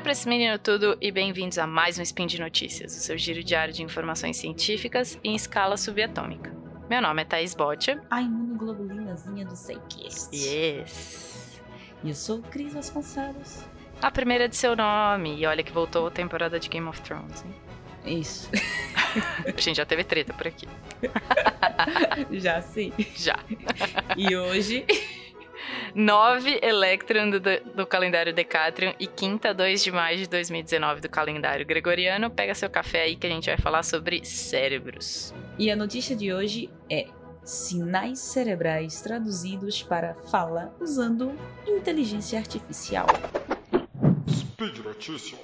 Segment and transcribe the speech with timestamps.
[0.00, 3.18] dia pra esse menino tudo e bem-vindos a mais um Spin de Notícias, o seu
[3.18, 6.50] giro diário de informações científicas em escala subatômica.
[6.88, 8.00] Meu nome é Thaís Botia.
[8.10, 10.34] A imunoglobulinazinha do Seikist.
[10.34, 11.60] Yes!
[12.02, 13.62] E eu sou Cris Vasconcelos.
[14.00, 17.44] A primeira de seu nome, e olha que voltou a temporada de Game of Thrones,
[17.44, 18.20] hein?
[18.20, 18.50] Isso.
[19.58, 20.66] Gente, já teve treta por aqui.
[22.40, 22.90] Já sim.
[23.16, 23.38] Já.
[24.16, 24.86] E hoje
[25.94, 27.40] 9 Electron do,
[27.74, 32.30] do calendário Decatrium e quinta, 2 de maio de 2019 do calendário Gregoriano.
[32.30, 35.34] Pega seu café aí que a gente vai falar sobre cérebros.
[35.58, 37.06] E a notícia de hoje é
[37.44, 41.32] sinais cerebrais traduzidos para fala usando
[41.66, 43.06] inteligência artificial.
[44.28, 45.40] Speed Notícias.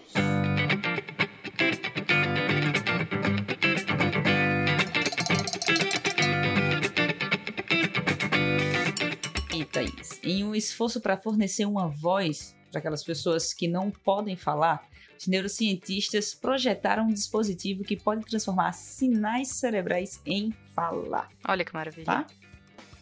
[10.26, 14.86] Em um esforço para fornecer uma voz para aquelas pessoas que não podem falar,
[15.18, 21.28] os neurocientistas projetaram um dispositivo que pode transformar sinais cerebrais em fala.
[21.48, 22.04] Olha que maravilha.
[22.04, 22.26] Tá?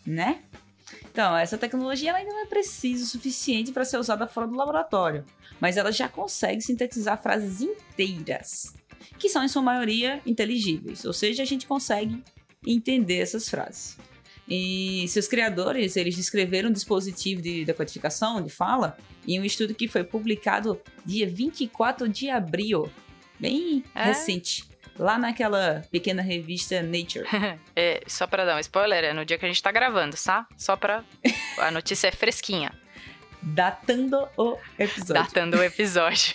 [0.07, 0.43] Né?
[1.11, 5.25] Então, essa tecnologia ainda não é precisa o suficiente para ser usada fora do laboratório,
[5.61, 8.75] mas ela já consegue sintetizar frases inteiras,
[9.19, 12.23] que são em sua maioria inteligíveis, ou seja, a gente consegue
[12.67, 13.97] entender essas frases.
[14.49, 19.89] E seus criadores, eles descreveram um dispositivo de decodificação de fala em um estudo que
[19.89, 22.91] foi publicado dia 24 de abril,
[23.41, 24.05] bem É?
[24.05, 24.65] recente,
[24.99, 27.27] lá naquela pequena revista Nature.
[27.75, 30.47] É, só pra dar um spoiler, é no dia que a gente tá gravando, tá?
[30.59, 31.03] Só pra.
[31.59, 32.71] A notícia é fresquinha,
[33.43, 35.15] datando o episódio.
[35.15, 36.35] datando o episódio.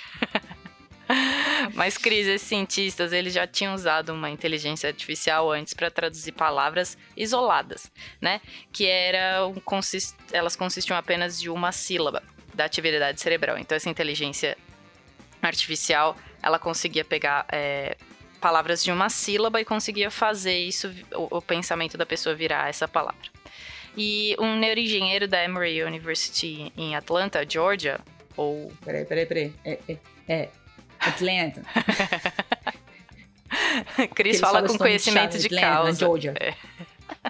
[1.73, 6.97] Mas, Cris, esses cientistas eles já tinham usado uma inteligência artificial antes para traduzir palavras
[7.15, 8.41] isoladas, né?
[8.71, 10.15] Que era um consist...
[10.31, 12.23] elas consistiam apenas de uma sílaba
[12.53, 13.57] da atividade cerebral.
[13.57, 14.57] Então, essa inteligência
[15.41, 17.95] artificial ela conseguia pegar é,
[18.39, 22.87] palavras de uma sílaba e conseguia fazer isso, o, o pensamento da pessoa virar essa
[22.87, 23.29] palavra.
[23.97, 27.99] E um neuroengenheiro da Emory University em Atlanta, Georgia,
[28.37, 29.53] ou Peraí, peraí, peraí.
[29.65, 30.49] É, é, é.
[30.99, 31.61] Atlanta.
[34.13, 35.99] Cris fala com conhecimento chato, de Atlanta, causa.
[35.99, 36.33] Georgia.
[36.39, 36.53] É.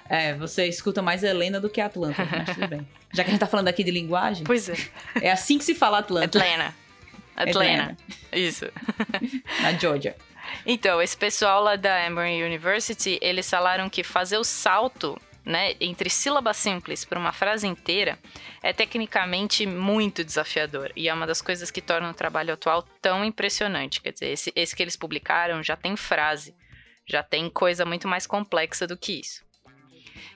[0.08, 2.86] É, você escuta mais Helena do que Atlanta, mas tudo bem.
[3.12, 4.74] Já que a gente tá falando aqui de linguagem, Pois é.
[5.20, 6.74] é assim que se fala Atlanta, Atlanta.
[7.36, 7.96] Atlanta.
[8.32, 8.66] Isso.
[9.62, 10.14] na Georgia.
[10.66, 15.18] Então, esse pessoal lá da Emory University, eles falaram que fazer o salto,
[15.50, 18.16] né, entre sílabas simples para uma frase inteira
[18.62, 23.24] é tecnicamente muito desafiador e é uma das coisas que torna o trabalho atual tão
[23.24, 24.00] impressionante.
[24.00, 26.54] Quer dizer, esse, esse que eles publicaram já tem frase,
[27.04, 29.44] já tem coisa muito mais complexa do que isso.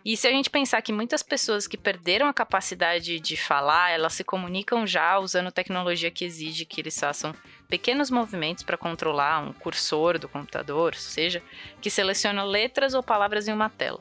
[0.05, 4.13] E se a gente pensar que muitas pessoas que perderam a capacidade de falar, elas
[4.15, 7.35] se comunicam já usando tecnologia que exige que eles façam
[7.69, 11.43] pequenos movimentos para controlar um cursor do computador, ou seja,
[11.81, 14.01] que seleciona letras ou palavras em uma tela.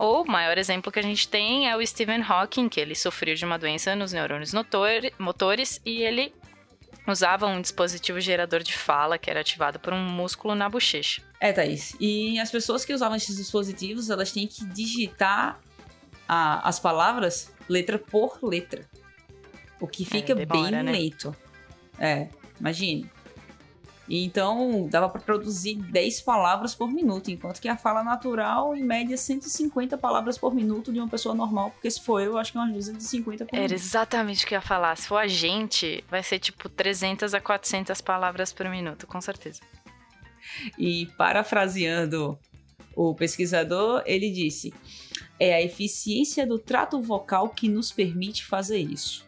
[0.00, 3.34] Ou o maior exemplo que a gente tem é o Stephen Hawking, que ele sofreu
[3.34, 4.52] de uma doença nos neurônios
[5.18, 6.32] motores e ele
[7.04, 11.20] usava um dispositivo gerador de fala que era ativado por um músculo na bochecha.
[11.40, 11.96] É, Thaís.
[11.98, 15.58] E as pessoas que usavam esses dispositivos, elas têm que digitar
[16.28, 18.84] a- as palavras letra por letra.
[19.80, 20.92] O que fica demora, bem né?
[20.92, 21.34] lento.
[21.98, 22.28] É,
[22.60, 23.10] imagine.
[24.08, 28.82] E então, dava para produzir 10 palavras por minuto, enquanto que a fala natural, em
[28.82, 32.58] média, 150 palavras por minuto de uma pessoa normal, porque se for eu, acho que
[32.58, 33.78] é umas 250 por Era minuto.
[33.78, 34.96] exatamente o que eu ia falar.
[34.96, 39.60] Se for a gente, vai ser tipo 300 a 400 palavras por minuto, com certeza.
[40.78, 42.38] E parafraseando
[42.96, 44.72] o pesquisador, ele disse:
[45.38, 49.26] é a eficiência do trato vocal que nos permite fazer isso.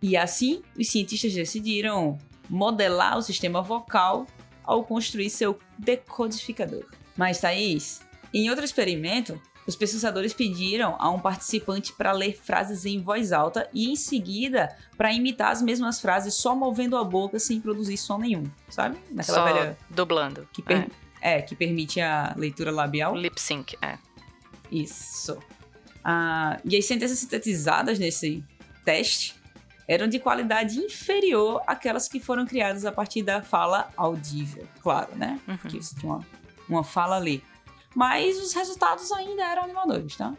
[0.00, 2.18] E assim, os cientistas decidiram
[2.52, 4.26] modelar o sistema vocal
[4.62, 6.84] ao construir seu decodificador.
[7.16, 13.00] Mas, Thaís, em outro experimento, os pesquisadores pediram a um participante para ler frases em
[13.00, 14.68] voz alta e, em seguida,
[14.98, 18.98] para imitar as mesmas frases só movendo a boca sem produzir som nenhum, sabe?
[19.10, 20.46] Naquela Só velha dublando.
[20.52, 20.88] que, per-
[21.20, 23.16] é, que permite a leitura labial.
[23.16, 23.96] Lip sync, é.
[24.70, 25.38] Isso.
[26.04, 28.44] Ah, e as sentenças sintetizadas nesse
[28.84, 29.40] teste
[29.86, 34.66] eram de qualidade inferior àquelas que foram criadas a partir da fala audível.
[34.80, 35.40] Claro, né?
[35.46, 35.56] Uhum.
[35.56, 36.26] Que você tinha uma,
[36.68, 37.42] uma fala ali.
[37.94, 40.32] Mas os resultados ainda eram animadores, tá?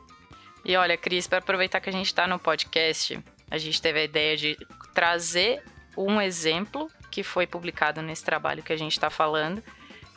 [0.65, 3.19] E olha, Cris, para aproveitar que a gente está no podcast,
[3.51, 4.57] a gente teve a ideia de
[4.93, 5.63] trazer
[5.97, 9.61] um exemplo que foi publicado nesse trabalho que a gente está falando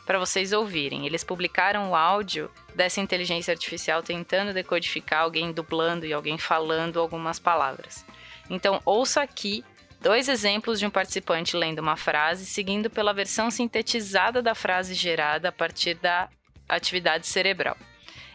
[0.05, 1.05] para vocês ouvirem.
[1.05, 7.37] Eles publicaram o áudio dessa inteligência artificial tentando decodificar alguém dublando e alguém falando algumas
[7.37, 8.05] palavras.
[8.49, 9.63] Então, ouça aqui
[9.99, 15.49] Dois exemplos de um participante lendo uma frase, seguindo pela versão sintetizada da frase gerada
[15.49, 16.29] a partir da
[16.69, 17.75] atividade cerebral.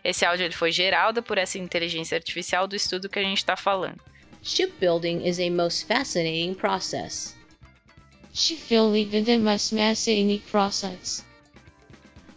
[0.03, 3.56] Esse áudio ele foi gerado por essa inteligência artificial do estudo que a gente está
[3.56, 4.00] falando.
[4.43, 7.37] Shipbuilding is a most fascinating process.
[8.35, 11.25] Shipbuilding is a most fascinating process.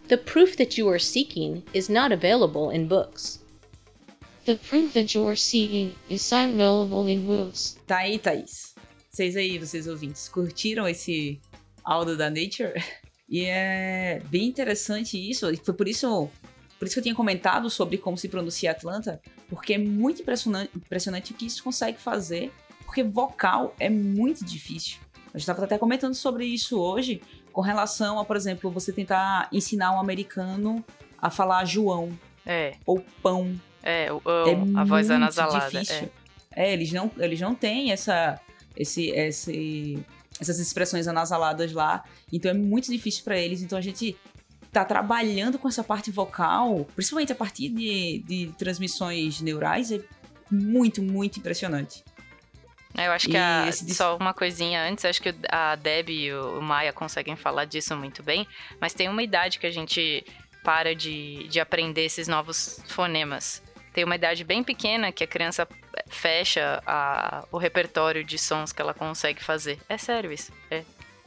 [0.06, 3.44] The proof that you are seeking is not available in books.
[4.46, 7.76] The proof that you are seeking is available in books.
[7.84, 8.76] Tá aí, Thaís.
[9.10, 11.40] Vocês aí, vocês ouvintes, curtiram esse
[11.82, 12.72] áudio da Nature?
[13.28, 15.50] E é bem interessante isso.
[15.50, 16.30] E foi por isso,
[16.78, 20.70] por isso que eu tinha comentado sobre como se pronuncia Atlanta, porque é muito impressionante,
[20.76, 22.52] impressionante o que isso consegue fazer,
[22.84, 25.00] porque vocal é muito difícil.
[25.34, 27.20] A gente estava até comentando sobre isso hoje,
[27.52, 30.84] com relação a, por exemplo, você tentar ensinar um americano
[31.18, 32.16] a falar João
[32.46, 33.60] É, ou pão.
[33.86, 35.70] É, o, É a voz anasalada.
[35.70, 36.10] difícil.
[36.52, 36.68] É.
[36.68, 38.40] É, eles não, eles não têm essa,
[38.76, 39.98] esse, esse,
[40.40, 42.02] essas expressões anasaladas lá,
[42.32, 43.60] então é muito difícil para eles.
[43.62, 44.16] Então a gente
[44.72, 50.00] tá trabalhando com essa parte vocal, principalmente a partir de, de transmissões neurais, é
[50.50, 52.02] muito, muito impressionante.
[52.96, 56.32] É, Eu acho que a- esse só uma coisinha antes, acho que a Deb e
[56.32, 58.46] o Maia conseguem falar disso muito bem,
[58.80, 60.24] mas tem uma idade que a gente
[60.64, 63.62] para de, de aprender esses novos fonemas.
[63.96, 65.66] Tem uma idade bem pequena que a criança
[66.06, 69.78] fecha a- o repertório de sons que ela consegue fazer.
[69.88, 70.84] É sério isso, é,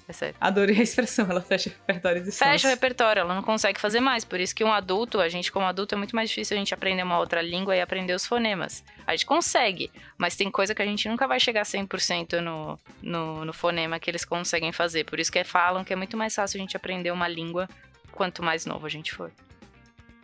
[0.08, 0.36] é sério.
[0.40, 2.70] Adorei a expressão, ela fecha o repertório de Fecha o sons.
[2.70, 4.24] repertório, ela não consegue fazer mais.
[4.24, 6.72] Por isso que um adulto, a gente como adulto, é muito mais difícil a gente
[6.72, 8.84] aprender uma outra língua e aprender os fonemas.
[9.08, 13.46] A gente consegue, mas tem coisa que a gente nunca vai chegar 100% no, no,
[13.46, 15.06] no fonema que eles conseguem fazer.
[15.06, 17.68] Por isso que falam que é muito mais fácil a gente aprender uma língua
[18.12, 19.32] quanto mais novo a gente for.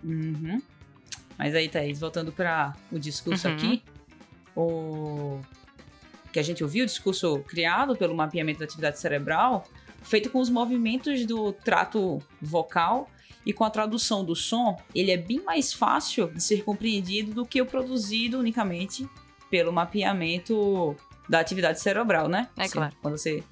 [0.03, 0.61] Uhum.
[1.37, 3.53] Mas aí, Thaís, voltando para o discurso Uhum.
[3.53, 3.83] aqui,
[4.55, 5.39] o
[6.31, 9.65] que a gente ouviu, o discurso criado pelo mapeamento da atividade cerebral,
[10.01, 13.09] feito com os movimentos do trato vocal
[13.45, 17.45] e com a tradução do som, ele é bem mais fácil de ser compreendido do
[17.45, 19.07] que o produzido unicamente
[19.49, 20.95] pelo mapeamento
[21.29, 22.49] da atividade cerebral, né?
[22.57, 22.95] É claro.
[23.01, 23.43] Quando você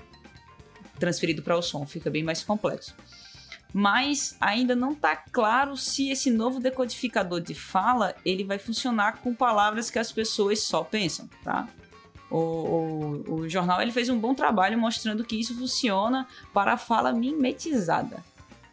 [1.00, 2.96] transferido para o som, fica bem mais complexo
[3.74, 9.34] mas ainda não está claro se esse novo decodificador de fala ele vai funcionar com
[9.34, 11.68] palavras que as pessoas só pensam, tá?
[12.30, 16.78] O, o, o jornal ele fez um bom trabalho mostrando que isso funciona para a
[16.78, 18.24] fala mimetizada.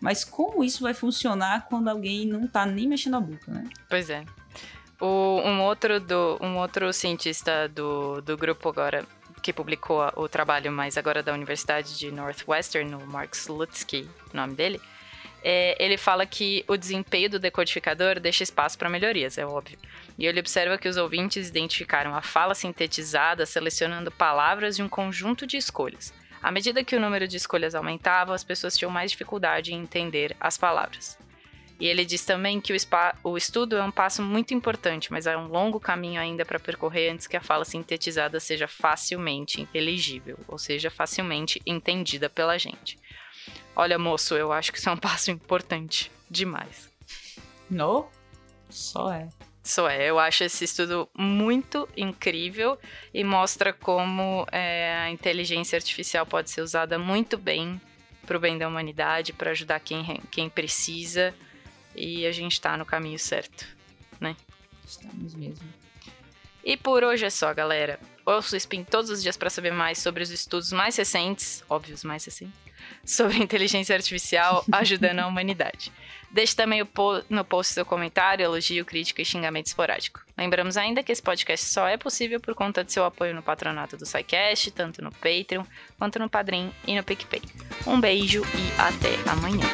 [0.01, 3.69] Mas como isso vai funcionar quando alguém não tá nem mexendo a boca, né?
[3.89, 4.25] Pois é.
[4.99, 9.07] O, um, outro do, um outro cientista do, do grupo agora,
[9.41, 14.55] que publicou o trabalho mais agora da Universidade de Northwestern, o Mark Slutsky, o nome
[14.55, 14.81] dele,
[15.43, 19.79] é, ele fala que o desempenho do decodificador deixa espaço para melhorias, é óbvio.
[20.19, 25.47] E ele observa que os ouvintes identificaram a fala sintetizada selecionando palavras de um conjunto
[25.47, 26.13] de escolhas.
[26.43, 30.37] À medida que o número de escolhas aumentava, as pessoas tinham mais dificuldade em entender
[30.39, 31.19] as palavras.
[31.81, 35.27] E ele diz também que o, spa- o estudo é um passo muito importante, mas
[35.27, 40.39] há um longo caminho ainda para percorrer antes que a fala sintetizada seja facilmente inteligível,
[40.47, 42.99] ou seja, facilmente entendida pela gente.
[43.75, 46.91] Olha, moço, eu acho que isso é um passo importante demais.
[47.71, 48.07] No?
[48.69, 49.29] Só é.
[49.63, 52.79] Só é, eu acho esse estudo muito incrível
[53.13, 57.81] e mostra como é, a inteligência artificial pode ser usada muito bem
[58.27, 61.35] para o bem da humanidade, para ajudar quem, quem precisa
[62.01, 63.67] e a gente está no caminho certo.
[64.87, 65.69] Estamos mesmo.
[66.65, 67.99] E por hoje é só, galera.
[68.27, 72.03] Ouça o Spin todos os dias para saber mais sobre os estudos mais recentes, óbvios
[72.05, 72.55] mais recentes,
[73.05, 75.93] sobre inteligência artificial ajudando a humanidade.
[76.31, 80.21] Deixe também po- no post seu comentário, elogio, crítica e xingamento esporádico.
[80.37, 83.97] Lembramos ainda que esse podcast só é possível por conta de seu apoio no patronato
[83.97, 85.65] do SciCast, tanto no Patreon
[85.99, 87.43] quanto no Padrim e no PicPay.
[87.87, 89.67] Um beijo e até amanhã.